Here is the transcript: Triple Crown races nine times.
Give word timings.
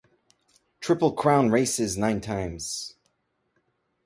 Triple 0.79 1.11
Crown 1.11 1.51
races 1.51 1.95
nine 1.95 2.21
times. 2.21 2.95